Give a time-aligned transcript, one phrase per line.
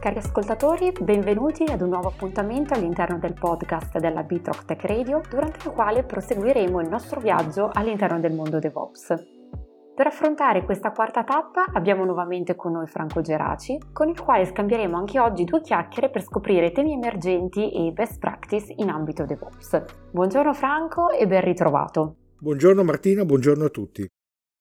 [0.00, 5.68] Cari ascoltatori, benvenuti ad un nuovo appuntamento all'interno del podcast della Bitrock Tech Radio, durante
[5.68, 9.14] il quale proseguiremo il nostro viaggio all'interno del mondo DevOps.
[9.94, 14.96] Per affrontare questa quarta tappa abbiamo nuovamente con noi Franco Geraci, con il quale scambieremo
[14.96, 19.84] anche oggi due chiacchiere per scoprire temi emergenti e best practice in ambito DevOps.
[20.12, 22.14] Buongiorno Franco e ben ritrovato.
[22.38, 24.08] Buongiorno Martina, buongiorno a tutti.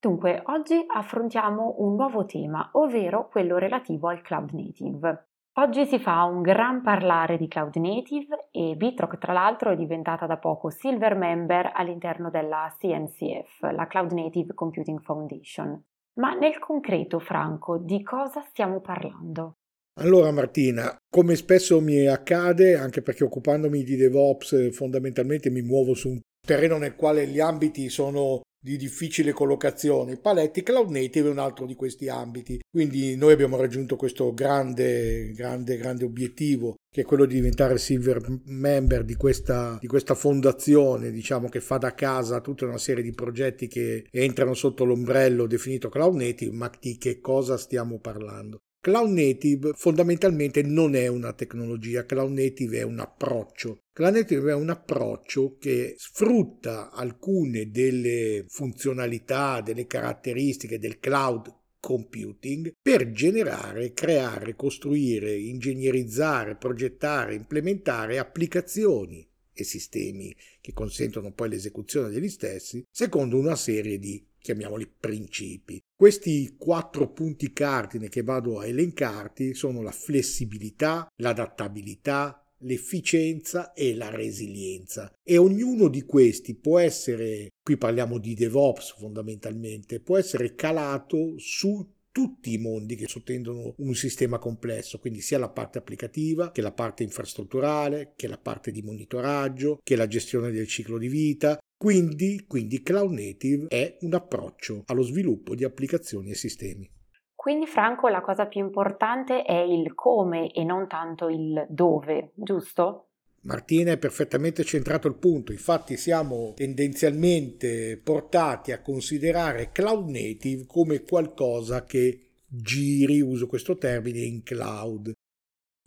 [0.01, 5.28] Dunque, oggi affrontiamo un nuovo tema, ovvero quello relativo al cloud native.
[5.59, 10.25] Oggi si fa un gran parlare di cloud native e Bitrock tra l'altro è diventata
[10.25, 15.83] da poco silver member all'interno della CNCF, la Cloud Native Computing Foundation.
[16.13, 19.55] Ma nel concreto, Franco, di cosa stiamo parlando?
[19.99, 26.07] Allora Martina, come spesso mi accade, anche perché occupandomi di DevOps fondamentalmente mi muovo su
[26.07, 30.17] un terreno nel quale gli ambiti sono di difficile collocazione.
[30.17, 32.59] Paletti Cloud Native è un altro di questi ambiti.
[32.69, 38.19] Quindi noi abbiamo raggiunto questo grande, grande, grande obiettivo che è quello di diventare silver
[38.45, 43.11] member di questa, di questa fondazione, diciamo che fa da casa tutta una serie di
[43.11, 48.61] progetti che entrano sotto l'ombrello definito Cloud Native, ma di che cosa stiamo parlando?
[48.81, 53.81] Cloud Native fondamentalmente non è una tecnologia, Cloud Native è un approccio.
[53.91, 62.73] Cloud Native è un approccio che sfrutta alcune delle funzionalità, delle caratteristiche del cloud computing
[62.81, 72.29] per generare, creare, costruire, ingegnerizzare, progettare, implementare applicazioni e sistemi che consentono poi l'esecuzione degli
[72.29, 75.81] stessi secondo una serie di chiamiamoli principi.
[75.95, 84.09] Questi quattro punti cardine che vado a elencarti sono la flessibilità, l'adattabilità, l'efficienza e la
[84.09, 91.35] resilienza e ognuno di questi può essere, qui parliamo di DevOps fondamentalmente, può essere calato
[91.37, 96.61] su tutti i mondi che sottendono un sistema complesso, quindi sia la parte applicativa che
[96.61, 101.57] la parte infrastrutturale, che la parte di monitoraggio, che la gestione del ciclo di vita.
[101.79, 106.91] Quindi, quindi Cloud Native è un approccio allo sviluppo di applicazioni e sistemi.
[107.33, 113.11] Quindi Franco la cosa più importante è il come e non tanto il dove, giusto?
[113.43, 121.03] Martina è perfettamente centrato il punto, infatti siamo tendenzialmente portati a considerare cloud native come
[121.03, 125.13] qualcosa che giri, uso questo termine, in cloud.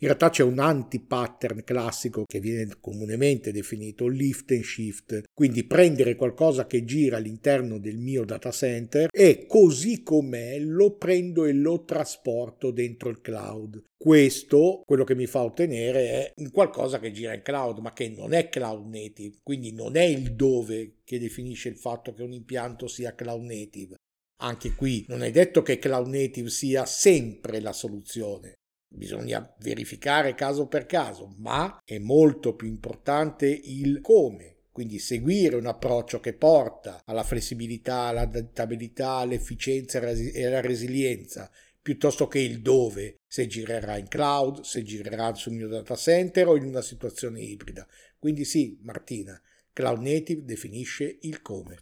[0.03, 6.15] In realtà c'è un anti-pattern classico che viene comunemente definito lift and shift, quindi prendere
[6.15, 11.85] qualcosa che gira all'interno del mio data center e così com'è lo prendo e lo
[11.85, 13.81] trasporto dentro il cloud.
[13.95, 18.09] Questo, quello che mi fa ottenere è un qualcosa che gira in cloud, ma che
[18.09, 22.33] non è cloud native, quindi non è il dove che definisce il fatto che un
[22.33, 23.95] impianto sia cloud native.
[24.41, 28.55] Anche qui non è detto che cloud native sia sempre la soluzione.
[28.95, 34.57] Bisogna verificare caso per caso, ma è molto più importante il come.
[34.71, 41.49] Quindi seguire un approccio che porta alla flessibilità, all'adattabilità, all'efficienza e alla resilienza,
[41.81, 46.55] piuttosto che il dove, se girerà in cloud, se girerà sul mio data center o
[46.55, 47.87] in una situazione ibrida.
[48.19, 49.39] Quindi sì, Martina,
[49.73, 51.79] Cloud Native definisce il come.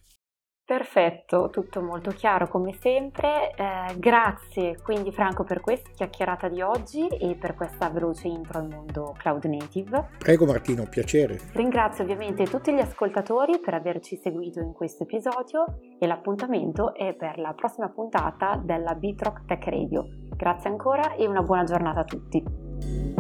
[0.72, 3.52] Perfetto, tutto molto chiaro come sempre.
[3.58, 8.70] Eh, grazie quindi Franco per questa chiacchierata di oggi e per questa veloce intro al
[8.70, 10.12] mondo cloud native.
[10.18, 11.38] Prego Martino, piacere.
[11.52, 15.66] Ringrazio ovviamente tutti gli ascoltatori per averci seguito in questo episodio
[16.00, 20.08] e l'appuntamento è per la prossima puntata della Bitrock Tech Radio.
[20.38, 23.11] Grazie ancora e una buona giornata a tutti.